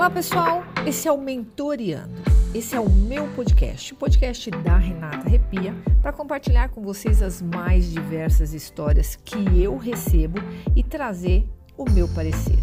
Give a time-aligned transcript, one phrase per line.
[0.00, 0.64] Olá, pessoal.
[0.86, 2.22] Esse é o Mentoriando.
[2.54, 7.42] Esse é o meu podcast, o podcast da Renata Repia, para compartilhar com vocês as
[7.42, 10.38] mais diversas histórias que eu recebo
[10.74, 12.58] e trazer o meu parecer.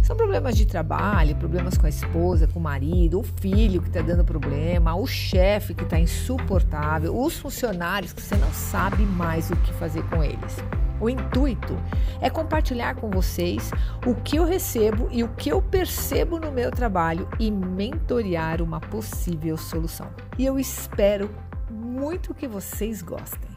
[0.00, 4.00] São problemas de trabalho, problemas com a esposa, com o marido, o filho que está
[4.00, 9.56] dando problema, o chefe que está insuportável, os funcionários que você não sabe mais o
[9.56, 10.62] que fazer com eles.
[11.00, 11.76] O intuito
[12.20, 13.70] é compartilhar com vocês
[14.06, 18.80] o que eu recebo e o que eu percebo no meu trabalho e mentorear uma
[18.80, 20.10] possível solução.
[20.38, 21.30] E eu espero
[21.70, 23.50] muito que vocês gostem.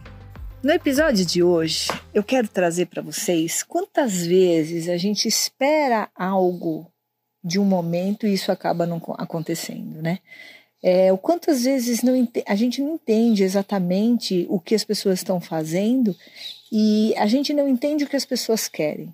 [0.61, 6.91] No episódio de hoje, eu quero trazer para vocês quantas vezes a gente espera algo
[7.41, 10.19] de um momento e isso acaba não acontecendo, né?
[10.81, 12.13] É, o quantas vezes não,
[12.47, 16.15] a gente não entende exatamente o que as pessoas estão fazendo
[16.71, 19.13] e a gente não entende o que as pessoas querem.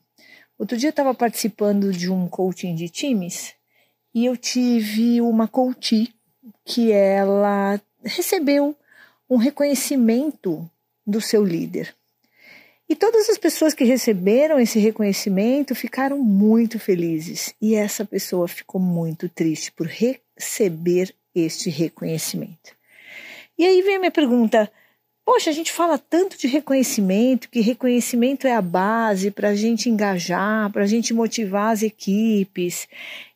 [0.58, 3.54] Outro dia eu estava participando de um coaching de times
[4.14, 6.14] e eu tive uma coach
[6.64, 8.76] que ela recebeu
[9.30, 10.70] um reconhecimento
[11.06, 11.94] do seu líder.
[12.88, 17.54] E todas as pessoas que receberam esse reconhecimento ficaram muito felizes.
[17.60, 22.76] E essa pessoa ficou muito triste por receber este reconhecimento.
[23.58, 24.72] E aí vem a minha pergunta:
[25.26, 29.90] poxa, a gente fala tanto de reconhecimento, que reconhecimento é a base para a gente
[29.90, 32.88] engajar, para a gente motivar as equipes.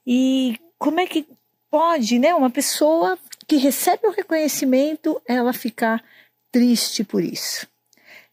[0.05, 1.27] E como é que
[1.69, 6.03] pode, né, uma pessoa que recebe o reconhecimento, ela ficar
[6.51, 7.67] triste por isso?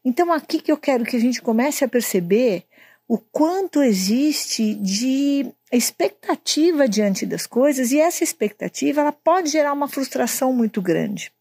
[0.05, 2.65] Então, aqui que eu quero que a gente comece a perceber
[3.09, 9.89] o quanto existe de expectativa diante das coisas e essa expectativa ela pode gerar uma
[9.89, 11.33] frustração muito grande.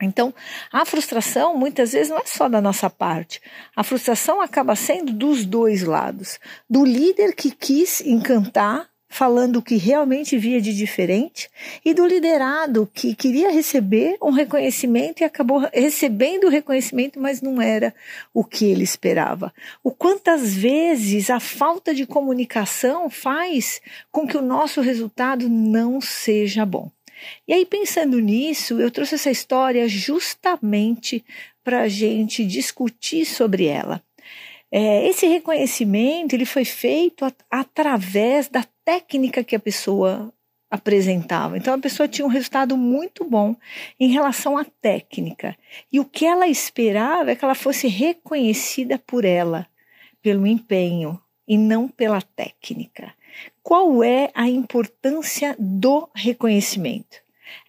[0.00, 0.34] Então,
[0.70, 3.40] a frustração muitas vezes não é só da nossa parte.
[3.74, 6.38] A frustração acaba sendo dos dois lados.
[6.68, 11.48] Do líder que quis encantar falando o que realmente via de diferente,
[11.84, 17.60] e do liderado que queria receber um reconhecimento e acabou recebendo o reconhecimento, mas não
[17.62, 17.94] era
[18.34, 19.52] o que ele esperava.
[19.82, 23.80] O quantas vezes a falta de comunicação faz
[24.10, 26.90] com que o nosso resultado não seja bom.
[27.48, 31.24] E aí, pensando nisso, eu trouxe essa história justamente
[31.64, 34.02] para a gente discutir sobre ela.
[34.70, 40.32] É, esse reconhecimento ele foi feito at através da técnica que a pessoa
[40.70, 41.58] apresentava.
[41.58, 43.56] Então a pessoa tinha um resultado muito bom
[43.98, 45.56] em relação à técnica.
[45.92, 49.66] E o que ela esperava é que ela fosse reconhecida por ela,
[50.22, 53.12] pelo empenho e não pela técnica.
[53.62, 57.18] Qual é a importância do reconhecimento?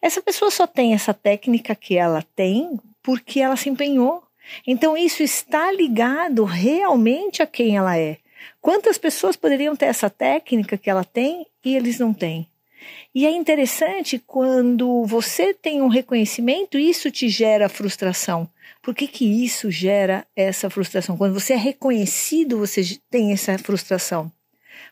[0.02, 4.28] Essa pessoa só tem essa técnica que ela tem porque ela se empenhou
[4.66, 8.18] então isso está ligado realmente a quem ela é.
[8.62, 12.48] Quantas pessoas poderiam ter essa técnica que ela tem e eles não têm?
[13.14, 18.50] E é interessante quando você tem um reconhecimento, isso te gera frustração.
[18.82, 21.18] Por que, que isso gera essa frustração?
[21.18, 24.32] Quando você é reconhecido, você tem essa frustração.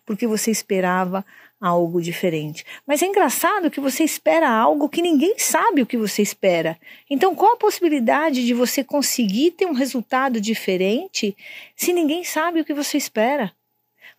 [0.05, 1.25] Porque você esperava
[1.59, 2.65] algo diferente.
[2.85, 6.77] Mas é engraçado que você espera algo que ninguém sabe o que você espera.
[7.09, 11.35] Então, qual a possibilidade de você conseguir ter um resultado diferente
[11.75, 13.51] se ninguém sabe o que você espera?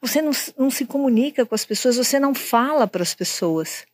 [0.01, 3.87] Você não, não se comunica com as pessoas, você não fala para as pessoas.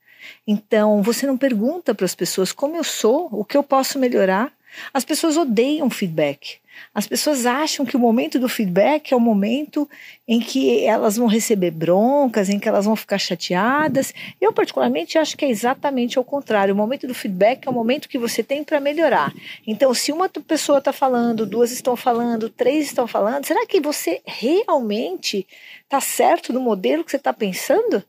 [0.46, 4.52] Então, você não pergunta para as pessoas como eu sou, o que eu posso melhorar.
[4.92, 6.62] As pessoas odeiam feedback.
[6.94, 9.88] As pessoas acham que o momento do feedback é o momento
[10.26, 14.12] em que elas vão receber broncas, em que elas vão ficar chateadas.
[14.40, 16.74] Eu, particularmente, acho que é exatamente ao contrário.
[16.74, 19.32] O momento do feedback é o momento que você tem para melhorar.
[19.66, 24.20] Então, se uma pessoa está falando, duas estão falando, três estão falando, será que você
[24.26, 25.46] realmente
[25.82, 28.02] está certo no modelo que você está pensando?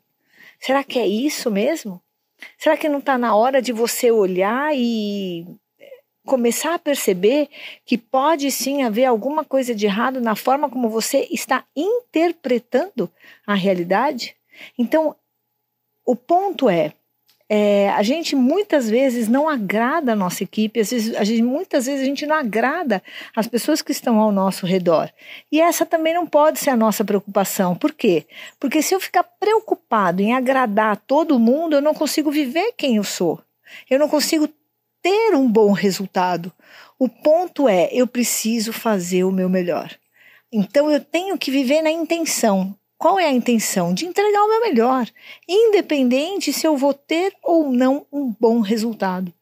[0.59, 2.01] Será que é isso mesmo?
[2.57, 5.45] Será que não está na hora de você olhar e
[6.25, 7.50] começar a perceber
[7.85, 13.09] que pode sim haver alguma coisa de errado na forma como você está interpretando
[13.45, 14.36] a realidade.
[14.77, 15.15] Então,
[16.06, 16.94] o ponto é,
[17.50, 21.86] é, a gente muitas vezes não agrada a nossa equipe, às vezes, a gente, muitas
[21.86, 23.03] vezes a gente não agrada
[23.36, 25.09] as pessoas que estão ao nosso redor.
[25.51, 27.75] E essa também não pode ser a nossa preocupação.
[27.75, 28.25] Por quê?
[28.59, 33.03] Porque se eu ficar preocupado em agradar todo mundo, eu não consigo viver quem eu
[33.03, 33.42] sou.
[33.89, 34.47] Eu não consigo
[35.03, 36.51] ter um bom resultado.
[36.97, 39.91] O ponto é, eu preciso fazer o meu melhor.
[40.51, 42.73] Então eu tenho que viver na intenção.
[42.97, 43.94] Qual é a intenção?
[43.94, 45.05] De entregar o meu melhor,
[45.47, 49.33] independente se eu vou ter ou não um bom resultado.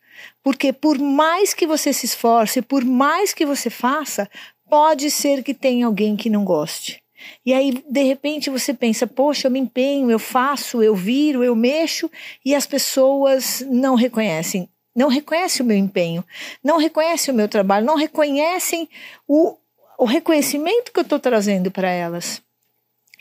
[0.43, 4.27] Porque por mais que você se esforce, por mais que você faça,
[4.67, 7.03] pode ser que tenha alguém que não goste.
[7.45, 11.55] E aí, de repente, você pensa: poxa, eu me empenho, eu faço, eu viro, eu
[11.55, 12.09] mexo,
[12.43, 14.67] e as pessoas não reconhecem.
[14.95, 16.23] Não reconhecem o meu empenho,
[16.63, 18.89] não reconhecem o meu trabalho, não reconhecem
[19.27, 19.57] o,
[19.97, 22.41] o reconhecimento que eu estou trazendo para elas.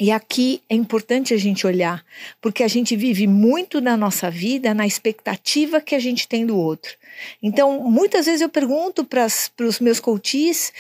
[0.01, 2.03] E aqui é importante a gente olhar,
[2.41, 6.57] porque a gente vive muito na nossa vida na expectativa que a gente tem do
[6.57, 6.97] outro.
[7.43, 9.27] Então, muitas vezes eu pergunto para
[9.61, 10.73] os meus coaches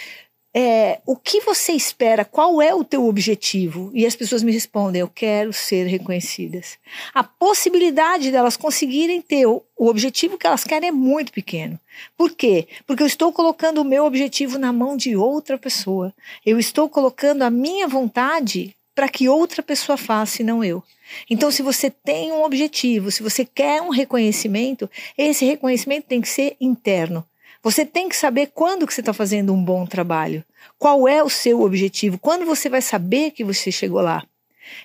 [0.55, 3.91] é, o que você espera, qual é o teu objetivo?
[3.94, 6.79] E as pessoas me respondem, eu quero ser reconhecidas.
[7.14, 11.79] A possibilidade delas conseguirem ter o, o objetivo que elas querem é muito pequeno.
[12.17, 12.67] Por quê?
[12.87, 16.12] Porque eu estou colocando o meu objetivo na mão de outra pessoa.
[16.44, 20.82] Eu estou colocando a minha vontade para que outra pessoa faça e não eu.
[21.29, 26.29] Então, se você tem um objetivo, se você quer um reconhecimento, esse reconhecimento tem que
[26.29, 27.25] ser interno.
[27.62, 30.44] Você tem que saber quando que você está fazendo um bom trabalho.
[30.78, 32.18] Qual é o seu objetivo?
[32.18, 34.22] Quando você vai saber que você chegou lá?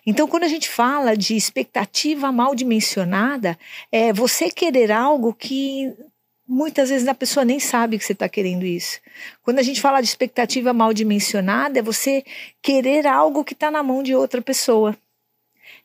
[0.05, 3.57] Então, quando a gente fala de expectativa mal dimensionada,
[3.91, 5.93] é você querer algo que
[6.47, 8.99] muitas vezes a pessoa nem sabe que você está querendo isso.
[9.41, 12.23] Quando a gente fala de expectativa mal dimensionada, é você
[12.61, 14.95] querer algo que está na mão de outra pessoa.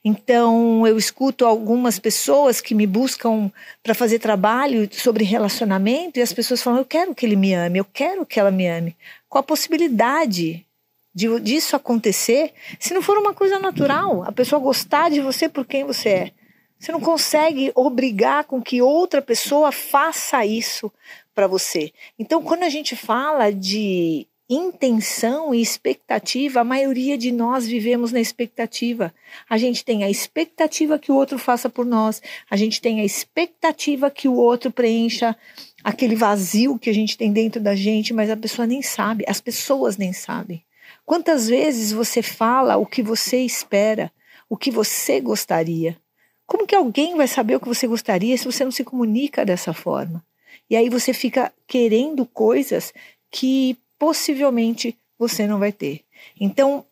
[0.04, 3.50] Então, eu escuto algumas pessoas que me buscam
[3.82, 7.78] para fazer trabalho sobre relacionamento e as pessoas falam: Eu quero que ele me ame,
[7.78, 8.96] eu quero que ela me ame.
[9.28, 10.66] Qual a possibilidade
[11.14, 14.22] de, disso acontecer se não for uma coisa natural?
[14.24, 16.30] A pessoa gostar de você por quem você é.
[16.78, 20.90] Você não consegue obrigar com que outra pessoa faça isso
[21.34, 21.92] para você.
[22.18, 28.20] Então, quando a gente fala de intenção e expectativa, a maioria de nós vivemos na
[28.20, 29.14] expectativa.
[29.48, 32.20] A gente tem a expectativa que o outro faça por nós,
[32.50, 35.36] a gente tem a expectativa que o outro preencha
[35.84, 39.40] aquele vazio que a gente tem dentro da gente, mas a pessoa nem sabe, as
[39.40, 40.64] pessoas nem sabem.
[41.06, 44.12] Quantas vezes você fala o que você espera,
[44.48, 45.96] o que você gostaria?
[46.44, 49.72] Como que alguém vai saber o que você gostaria se você não se comunica dessa
[49.72, 50.24] forma?
[50.68, 52.92] E aí você fica querendo coisas
[53.30, 56.00] que possivelmente você não vai ter.
[56.40, 56.86] Então,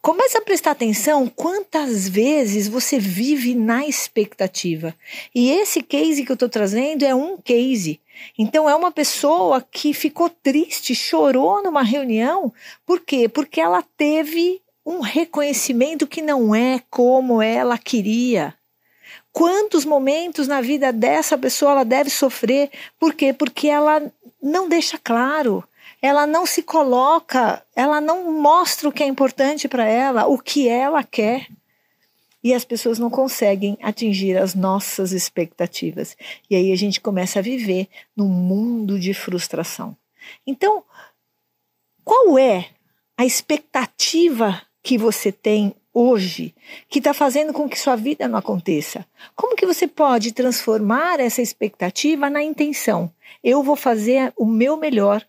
[0.00, 4.94] comece a prestar atenção quantas vezes você vive na expectativa.
[5.34, 8.00] E esse case que eu estou trazendo é um case.
[8.38, 12.54] Então, é uma pessoa que ficou triste, chorou numa reunião.
[12.86, 13.28] Por quê?
[13.28, 18.54] Porque ela teve um reconhecimento que não é como ela queria.
[19.32, 22.70] Quantos momentos na vida dessa pessoa ela deve sofrer?
[22.98, 23.32] Por quê?
[23.32, 24.00] Porque ela
[24.40, 25.64] não deixa claro,
[26.00, 30.68] ela não se coloca, ela não mostra o que é importante para ela, o que
[30.68, 31.48] ela quer.
[32.42, 36.16] E as pessoas não conseguem atingir as nossas expectativas.
[36.48, 39.96] E aí a gente começa a viver num mundo de frustração.
[40.46, 40.84] Então,
[42.04, 42.70] qual é
[43.16, 46.54] a expectativa que você tem hoje
[46.88, 49.04] que está fazendo com que sua vida não aconteça?
[49.34, 53.12] Como que você pode transformar essa expectativa na intenção?
[53.42, 55.26] Eu vou fazer o meu melhor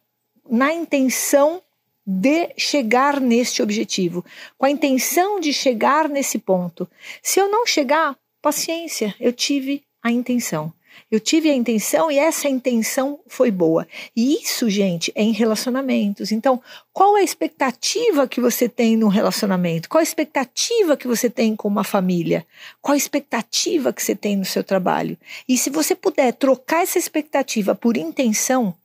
[0.49, 1.61] na intenção
[2.05, 4.25] de chegar neste objetivo,
[4.57, 6.89] com a intenção de chegar nesse ponto.
[7.21, 10.73] Se eu não chegar, paciência, eu tive a intenção.
[11.11, 13.87] Eu tive a intenção e essa intenção foi boa.
[14.15, 16.31] E isso, gente, é em relacionamentos.
[16.31, 16.61] Então,
[16.91, 19.89] qual é a expectativa que você tem no relacionamento?
[19.89, 22.45] Qual a expectativa que você tem com uma família?
[22.81, 25.17] Qual a expectativa que você tem no seu trabalho?
[25.47, 28.75] E se você puder trocar essa expectativa por intenção,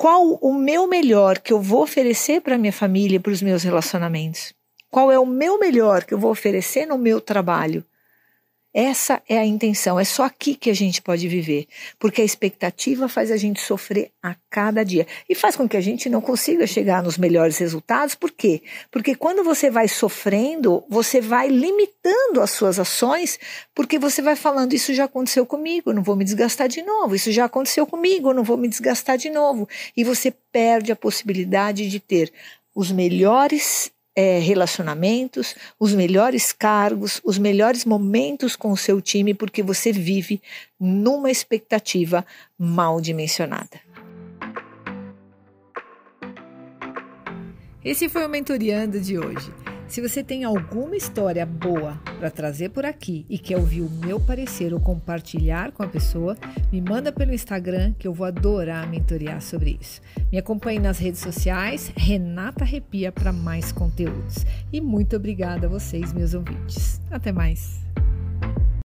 [0.00, 4.50] qual o meu melhor que eu vou oferecer para minha família, para os meus relacionamentos?
[4.90, 7.84] Qual é o meu melhor que eu vou oferecer no meu trabalho?
[8.72, 11.66] Essa é a intenção, é só aqui que a gente pode viver,
[11.98, 15.80] porque a expectativa faz a gente sofrer a cada dia e faz com que a
[15.80, 18.14] gente não consiga chegar nos melhores resultados.
[18.14, 18.62] Por quê?
[18.88, 23.40] Porque quando você vai sofrendo, você vai limitando as suas ações,
[23.74, 27.32] porque você vai falando: Isso já aconteceu comigo, não vou me desgastar de novo, isso
[27.32, 29.68] já aconteceu comigo, não vou me desgastar de novo.
[29.96, 32.32] E você perde a possibilidade de ter
[32.72, 39.62] os melhores é, relacionamentos, os melhores cargos, os melhores momentos com o seu time, porque
[39.62, 40.40] você vive
[40.78, 42.24] numa expectativa
[42.58, 43.80] mal dimensionada.
[47.84, 49.50] Esse foi o Mentoriando de hoje.
[49.90, 54.20] Se você tem alguma história boa para trazer por aqui e quer ouvir o meu
[54.20, 56.36] parecer ou compartilhar com a pessoa,
[56.70, 60.00] me manda pelo Instagram que eu vou adorar mentorear sobre isso.
[60.30, 64.46] Me acompanhe nas redes sociais, Renata Arrepia para mais conteúdos.
[64.72, 67.00] E muito obrigada a vocês, meus ouvintes.
[67.10, 67.80] Até mais.